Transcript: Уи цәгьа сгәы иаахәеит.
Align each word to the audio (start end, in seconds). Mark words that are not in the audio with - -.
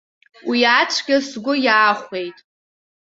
Уи 0.49 0.59
цәгьа 0.93 1.17
сгәы 1.27 1.53
иаахәеит. 1.65 2.37